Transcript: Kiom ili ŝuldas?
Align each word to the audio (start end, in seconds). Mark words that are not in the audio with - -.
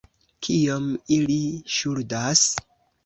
Kiom 0.45 0.87
ili 1.17 1.37
ŝuldas? 1.77 2.47